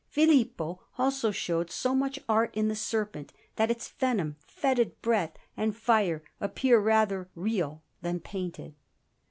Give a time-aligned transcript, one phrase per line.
[0.09, 5.77] Filippo also showed so much art in the serpent, that its venom, fetid breath, and
[5.77, 8.73] fire, appear rather real than painted.